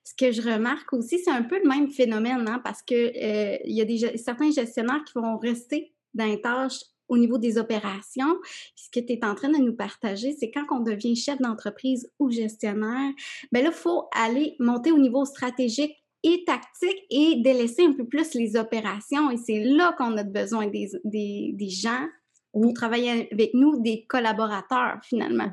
[0.03, 3.57] ce que je remarque aussi, c'est un peu le même phénomène, hein, parce que euh,
[3.65, 7.57] il y a des, certains gestionnaires qui vont rester dans les tâches au niveau des
[7.57, 8.37] opérations.
[8.75, 12.09] Ce que tu es en train de nous partager, c'est quand on devient chef d'entreprise
[12.19, 13.11] ou gestionnaire,
[13.51, 18.05] ben là, il faut aller monter au niveau stratégique et tactique et délaisser un peu
[18.05, 19.31] plus les opérations.
[19.31, 22.05] Et c'est là qu'on a besoin des, des, des gens
[22.53, 25.49] pour travailler avec nous des collaborateurs finalement.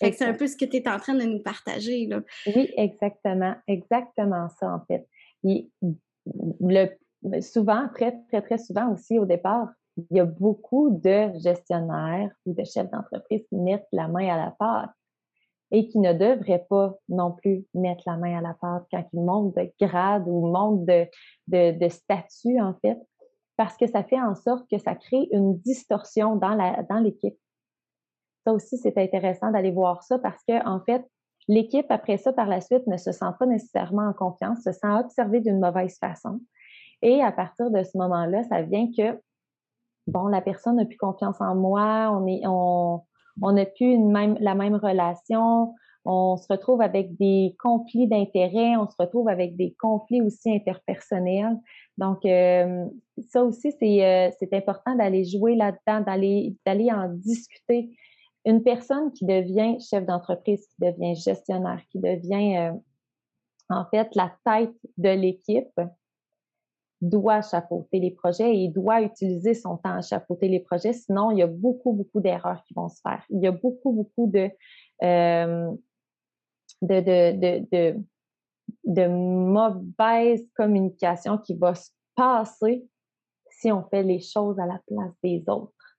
[0.00, 2.06] c'est un peu ce que tu es en train de nous partager.
[2.06, 2.20] Là.
[2.54, 3.54] Oui, exactement.
[3.66, 5.06] Exactement ça, en fait.
[6.60, 12.30] le, souvent, très, très, très souvent aussi au départ, il y a beaucoup de gestionnaires
[12.46, 14.90] ou de chefs d'entreprise qui mettent la main à la pâte
[15.72, 19.20] et qui ne devraient pas non plus mettre la main à la pâte quand ils
[19.20, 22.98] montent de grade ou montent de, statut, en fait
[23.56, 27.36] parce que ça fait en sorte que ça crée une distorsion dans l'équipe.
[28.46, 31.06] Ça aussi, c'est intéressant d'aller voir ça parce que en fait,
[31.48, 34.92] l'équipe après ça par la suite ne se sent pas nécessairement en confiance, se sent
[34.98, 36.40] observée d'une mauvaise façon.
[37.02, 39.20] Et à partir de ce moment-là, ça vient que
[40.06, 42.44] bon, la personne n'a plus confiance en moi, on est
[43.40, 43.96] on n'a plus
[44.40, 49.74] la même relation, on se retrouve avec des conflits d'intérêts, on se retrouve avec des
[49.78, 51.56] conflits aussi interpersonnels.
[51.96, 52.86] Donc, euh,
[53.28, 57.96] ça aussi, euh, c'est important d'aller jouer là-dedans, d'aller d'aller en discuter.
[58.44, 62.72] Une personne qui devient chef d'entreprise, qui devient gestionnaire, qui devient euh,
[63.70, 65.80] en fait la tête de l'équipe,
[67.02, 70.92] doit chapeauter les projets et doit utiliser son temps à chapeauter les projets.
[70.92, 73.24] Sinon, il y a beaucoup, beaucoup d'erreurs qui vont se faire.
[73.28, 74.48] Il y a beaucoup, beaucoup de,
[75.02, 75.72] euh,
[76.80, 78.00] de, de, de,
[78.84, 82.86] de, mauvaise communication qui va se passer
[83.50, 85.98] si on fait les choses à la place des autres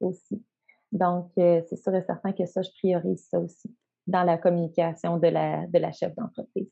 [0.00, 0.42] aussi.
[0.90, 3.74] Donc, euh, c'est sûr et certain que ça, je priorise ça aussi
[4.06, 6.70] dans la communication de la, de la chef d'entreprise.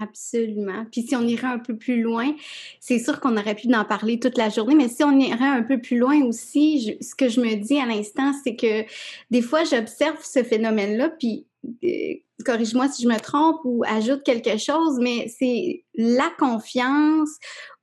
[0.00, 0.86] Absolument.
[0.92, 2.32] Puis si on irait un peu plus loin,
[2.78, 5.62] c'est sûr qu'on aurait pu en parler toute la journée, mais si on irait un
[5.62, 8.84] peu plus loin aussi, ce que je me dis à l'instant, c'est que
[9.30, 11.46] des fois, j'observe ce phénomène-là, puis
[11.82, 17.30] euh, corrige-moi si je me trompe ou ajoute quelque chose, mais c'est la confiance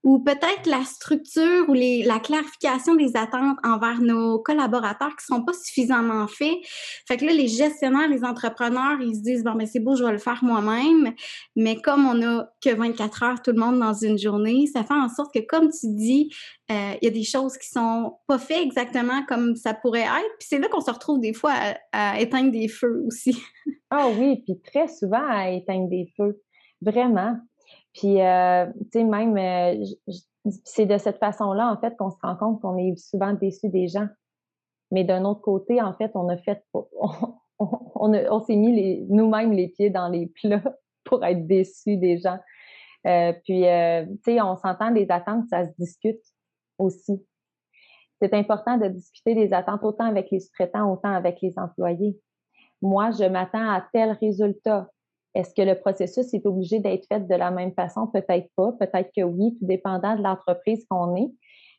[0.06, 5.52] ou peut-être la structure ou la clarification des attentes envers nos collaborateurs qui sont pas
[5.54, 6.58] suffisamment faits.
[7.08, 10.04] Fait que là, les gestionnaires, les entrepreneurs, ils se disent, bon, mais c'est beau, je
[10.04, 11.12] vais le faire moi-même.
[11.56, 14.94] Mais comme on a que 24 heures tout le monde dans une journée, ça fait
[14.94, 16.30] en sorte que, comme tu dis,
[16.72, 20.38] euh, il y a des choses qui sont pas faites exactement comme ça pourrait être.
[20.38, 21.56] Puis c'est là qu'on se retrouve des fois
[21.92, 23.42] à, éteindre des feux aussi.
[23.90, 26.40] Ah oui, puis très souvent à éteindre des feux.
[26.82, 27.38] Vraiment.
[27.96, 29.86] Puis, euh, tu sais, même, euh,
[30.66, 33.88] c'est de cette façon-là, en fait, qu'on se rend compte qu'on est souvent déçu des
[33.88, 34.08] gens.
[34.92, 36.84] Mais d'un autre côté, en fait, on a fait, on,
[37.60, 40.62] on, s'est mis nous-mêmes les pieds dans les plats
[41.06, 42.38] pour être déçus des gens.
[43.08, 46.22] Euh, puis, tu sais, on s'entend des attentes, ça se discute
[46.78, 47.26] aussi.
[48.22, 52.20] C'est important de discuter des attentes autant avec les sous-traitants, autant avec les employés.
[52.82, 54.90] Moi, je m'attends à tel résultat.
[55.36, 58.08] Est-ce que le processus est obligé d'être fait de la même façon?
[58.08, 58.72] Peut-être pas.
[58.80, 61.32] Peut-être que oui, tout dépendant de l'entreprise qu'on est.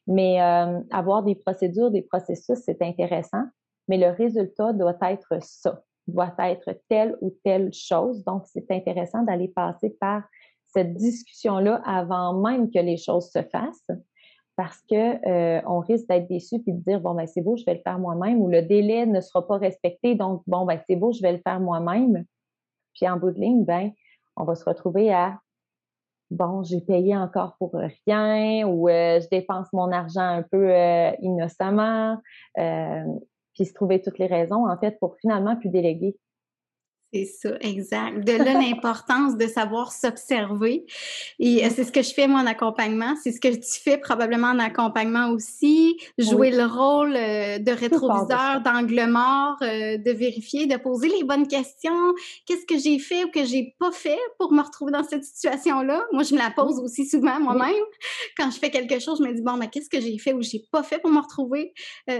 [0.06, 3.42] Mais euh, avoir des procédures, des processus, c'est intéressant.
[3.88, 8.22] Mais le résultat doit être ça, doit être telle ou telle chose.
[8.24, 10.22] Donc, c'est intéressant d'aller passer par
[10.66, 13.90] cette discussion-là avant même que les choses se fassent
[14.56, 17.74] parce que euh, risque d'être déçu puis de dire bon ben c'est beau je vais
[17.74, 21.12] le faire moi-même ou le délai ne sera pas respecté donc bon ben c'est beau
[21.12, 22.24] je vais le faire moi-même
[22.96, 23.92] puis en bout de ligne, ben,
[24.36, 25.38] on va se retrouver à
[26.30, 27.72] bon, j'ai payé encore pour
[28.06, 32.18] rien ou euh, je dépense mon argent un peu euh, innocemment.
[32.58, 33.04] Euh,
[33.54, 36.16] puis se trouver toutes les raisons, en fait, pour finalement plus déléguer.
[37.16, 38.24] C'est ça, exact.
[38.24, 40.84] De là, l'importance de savoir s'observer.
[41.38, 43.14] Et euh, c'est ce que je fais, moi, en accompagnement.
[43.22, 45.96] C'est ce que tu fais probablement en accompagnement aussi.
[46.18, 51.48] Jouer le rôle euh, de rétroviseur, d'angle mort, euh, de vérifier, de poser les bonnes
[51.48, 52.14] questions.
[52.44, 56.02] Qu'est-ce que j'ai fait ou que j'ai pas fait pour me retrouver dans cette situation-là?
[56.12, 57.72] Moi, je me la pose aussi souvent moi-même.
[58.36, 60.42] Quand je fais quelque chose, je me dis, bon, mais qu'est-ce que j'ai fait ou
[60.42, 61.72] j'ai pas fait pour me retrouver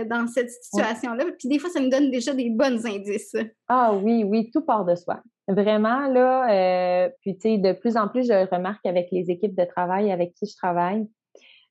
[0.06, 1.24] dans cette situation-là?
[1.38, 3.36] Puis des fois, ça me donne déjà des bonnes indices.
[3.68, 5.22] Ah oui, oui, tout part de soi.
[5.48, 9.56] Vraiment, là, euh, puis tu sais, de plus en plus, je remarque avec les équipes
[9.56, 11.08] de travail avec qui je travaille,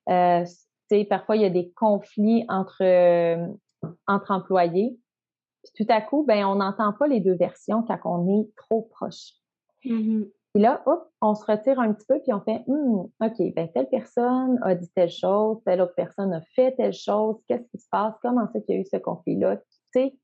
[0.09, 3.47] euh, tu sais, parfois, il y a des conflits entre, euh,
[4.07, 4.97] entre employés.
[5.63, 8.83] Puis tout à coup, ben, on n'entend pas les deux versions quand on est trop
[8.83, 9.33] proche.
[9.83, 10.29] Mm-hmm.
[10.53, 13.67] Puis là, hop, on se retire un petit peu, puis on fait, hum, OK, ben,
[13.73, 17.77] telle personne a dit telle chose, telle autre personne a fait telle chose, qu'est-ce qui
[17.77, 20.15] se passe, comment c'est qu'il y a eu ce conflit-là, tu sais,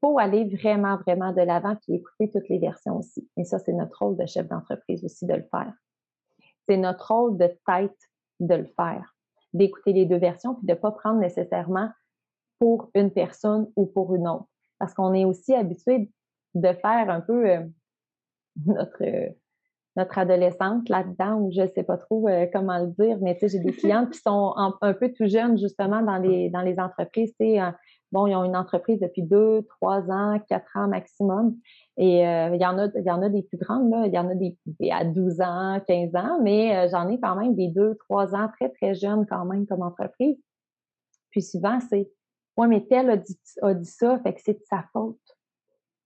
[0.00, 3.28] faut aller vraiment, vraiment de l'avant puis écouter toutes les versions aussi.
[3.36, 5.72] Et ça, c'est notre rôle de chef d'entreprise aussi de le faire.
[6.68, 7.98] C'est notre rôle de tête
[8.40, 9.16] de le faire,
[9.52, 11.90] d'écouter les deux versions puis de ne pas prendre nécessairement
[12.58, 14.48] pour une personne ou pour une autre.
[14.78, 16.10] Parce qu'on est aussi habitué
[16.54, 17.64] de faire un peu euh,
[18.66, 19.02] notre,
[19.96, 23.40] notre adolescente là-dedans, ou je ne sais pas trop euh, comment le dire, mais tu
[23.40, 26.78] sais, j'ai des clientes qui sont un peu tout jeunes justement dans les, dans les
[26.78, 27.60] entreprises, tu sais,
[28.12, 31.56] bon, ils ont une entreprise depuis deux, trois ans, quatre ans maximum.
[31.96, 34.28] Et euh, il, y en a, y en a des plus grandes, il y en
[34.28, 34.56] a des,
[34.90, 38.48] à 12 ans, 15 ans, mais euh, j'en ai quand même des deux, trois ans
[38.58, 40.36] très, très jeunes quand même comme entreprise.
[41.30, 42.10] Puis souvent, c'est
[42.58, 45.16] Ouais, mais tel a dit, a dit ça, fait que c'est de sa faute.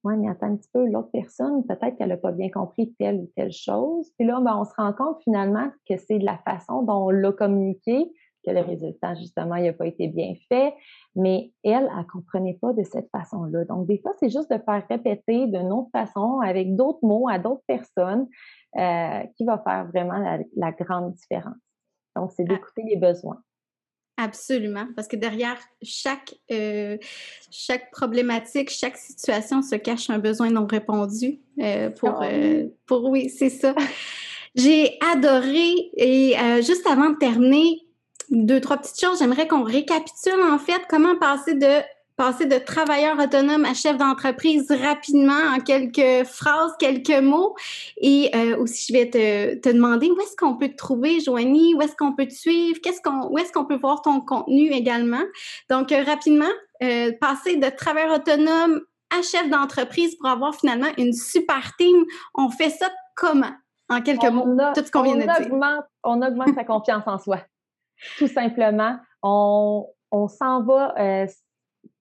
[0.04, 3.20] Ouais, mais attends un petit peu, l'autre personne, peut-être qu'elle n'a pas bien compris telle
[3.20, 4.10] ou telle chose.
[4.18, 7.10] Puis là, ben, on se rend compte finalement que c'est de la façon dont on
[7.10, 8.12] l'a communiqué,
[8.44, 10.74] que le résultat, justement, il n'a pas été bien fait.
[11.14, 13.64] Mais elle, elle ne comprenait pas de cette façon-là.
[13.64, 17.38] Donc, des fois, c'est juste de faire répéter d'une autre façon, avec d'autres mots, à
[17.38, 18.28] d'autres personnes,
[18.76, 21.56] euh, qui va faire vraiment la, grande différence.
[22.16, 22.54] Donc, c'est ah.
[22.54, 23.40] d'écouter les besoins.
[24.18, 26.96] Absolument, parce que derrière chaque, euh,
[27.50, 31.40] chaque problématique, chaque situation se cache un besoin non répondu.
[31.60, 32.28] Euh, pour, ah
[32.86, 33.74] pour, oui, c'est ça.
[34.54, 37.80] J'ai adoré et juste avant de terminer,
[38.32, 39.18] deux, trois petites choses.
[39.18, 41.82] J'aimerais qu'on récapitule en fait comment passer de
[42.16, 47.56] passer de travailleur autonome à chef d'entreprise rapidement en quelques phrases, quelques mots.
[47.96, 51.74] Et euh, aussi, je vais te, te demander où est-ce qu'on peut te trouver, Joanie,
[51.74, 54.70] où est-ce qu'on peut te suivre, qu'est-ce qu'on, où est-ce qu'on peut voir ton contenu
[54.70, 55.22] également?
[55.70, 61.12] Donc, euh, rapidement, euh, passer de travailleur autonome à chef d'entreprise pour avoir finalement une
[61.12, 62.04] super team.
[62.34, 63.52] On fait ça comment?
[63.88, 65.80] En quelques mots, tout ce qu'on vient de dire.
[66.04, 67.40] On augmente sa confiance en soi.
[68.18, 69.86] Tout simplement, on,
[70.28, 71.26] s'en va euh,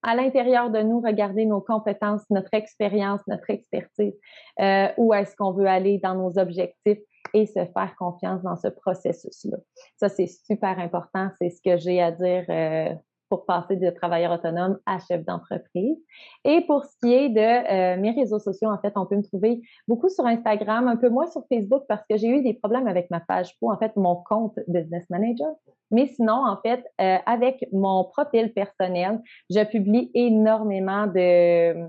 [0.02, 4.14] à l'intérieur de nous regarder nos compétences, notre expérience, notre expertise,
[4.60, 6.98] euh, où est-ce qu'on veut aller dans nos objectifs
[7.34, 9.58] et se faire confiance dans ce processus-là.
[9.96, 11.30] Ça, c'est super important.
[11.40, 12.94] C'est ce que j'ai à dire euh,
[13.32, 15.96] pour passer de travailleur autonome à chef d'entreprise.
[16.44, 19.22] Et pour ce qui est de euh, mes réseaux sociaux, en fait, on peut me
[19.22, 22.86] trouver beaucoup sur Instagram, un peu moins sur Facebook parce que j'ai eu des problèmes
[22.86, 25.48] avec ma page pour, en fait, mon compte Business Manager.
[25.90, 29.18] Mais sinon, en fait, euh, avec mon profil personnel,
[29.48, 31.88] je publie énormément de,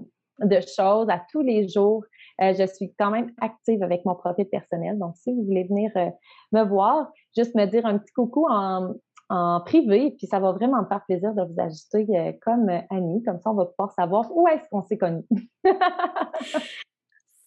[0.77, 2.05] choses à tous les jours.
[2.41, 4.97] Euh, je suis quand même active avec mon profil personnel.
[4.97, 5.91] Donc, si vous voulez venir
[6.53, 8.93] me voir, juste me dire un petit coucou en,
[9.34, 13.23] en privé, puis ça va vraiment me faire plaisir de vous ajouter euh, comme Annie,
[13.23, 15.25] comme ça on va pouvoir savoir où est-ce qu'on s'est connus.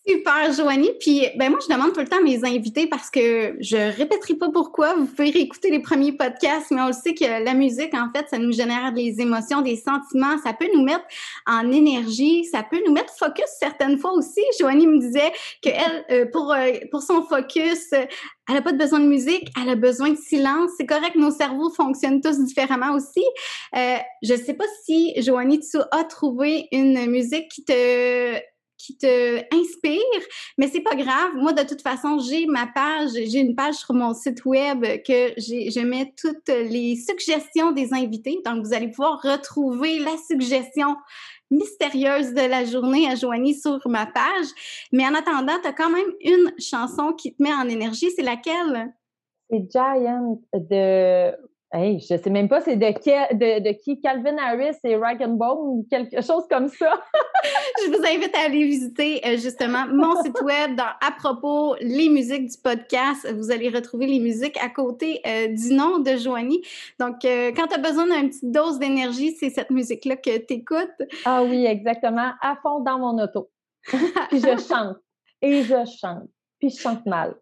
[0.09, 0.93] Super, Joanie.
[1.01, 4.35] Puis, ben moi, je demande tout le temps à mes invités parce que je répéterai
[4.35, 4.95] pas pourquoi.
[4.95, 8.29] Vous pouvez réécouter les premiers podcasts, mais on le sait que la musique, en fait,
[8.29, 10.39] ça nous génère des émotions, des sentiments.
[10.45, 11.05] Ça peut nous mettre
[11.47, 12.45] en énergie.
[12.45, 14.41] Ça peut nous mettre focus certaines fois aussi.
[14.61, 18.79] Joanie me disait que elle, euh, pour euh, pour son focus, elle n'a pas de
[18.79, 20.71] besoin de musique, elle a besoin de silence.
[20.77, 23.25] C'est correct, nos cerveaux fonctionnent tous différemment aussi.
[23.77, 28.37] Euh, je sais pas si, Joanie, tu as trouvé une musique qui te
[28.79, 30.23] qui te inspire,
[30.59, 31.35] mais c'est pas grave.
[31.35, 35.33] Moi, de toute façon, j'ai ma page, j'ai une page sur mon site web que
[35.37, 38.39] je mets toutes les suggestions des invités.
[38.45, 40.97] Donc, vous allez pouvoir retrouver la suggestion
[41.51, 44.47] mystérieuse de la journée à Joanie sur ma page.
[44.93, 48.11] Mais en attendant, tu as quand même une chanson qui te met en énergie.
[48.15, 48.93] C'est laquelle?
[49.51, 51.33] C'est Giant de
[51.79, 55.59] Hey, je sais même pas c'est de, de, de, qui Calvin Harris et Rag Bone
[55.59, 56.91] ou quelque chose comme ça?
[57.85, 62.09] je vous invite à aller visiter euh, justement mon site web dans à propos les
[62.09, 63.31] musiques du podcast.
[63.31, 66.63] Vous allez retrouver les musiques à côté euh, du nom de Joanie.
[66.99, 70.55] Donc, euh, quand tu as besoin d'une petite dose d'énergie, c'est cette musique-là que tu
[70.55, 71.03] écoutes.
[71.27, 72.33] Ah oui, exactement.
[72.41, 73.51] À fond dans mon auto.
[74.31, 74.97] puis je chante.
[75.43, 76.31] Et je chante.
[76.59, 77.35] Puis je chante mal.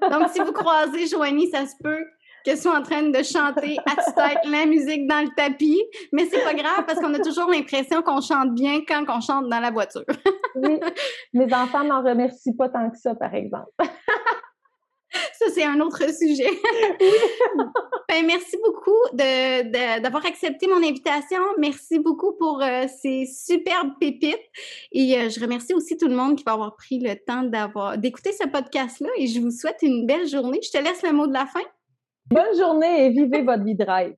[0.00, 2.06] Donc, si vous croisez Joanie, ça se peut
[2.46, 5.82] qu'elle soit en train de chanter à tête la musique dans le tapis,
[6.12, 9.48] mais c'est pas grave parce qu'on a toujours l'impression qu'on chante bien quand on chante
[9.48, 10.04] dans la voiture.
[10.54, 10.78] oui,
[11.32, 13.72] mes enfants n'en remercient pas tant que ça, par exemple.
[15.32, 16.50] Ça, c'est un autre sujet.
[18.08, 21.40] ben, merci beaucoup d'avoir de, accepté mon invitation.
[21.58, 24.36] Merci beaucoup pour euh, ces superbes pépites.
[24.92, 27.42] Et euh, je remercie aussi tout le monde qui va avoir pris le temps
[27.96, 29.08] d'écouter ce podcast-là.
[29.16, 30.60] Et je vous souhaite une belle journée.
[30.62, 31.62] Je te laisse le mot de la fin.
[32.30, 34.14] Bonne journée et vivez votre vie drive.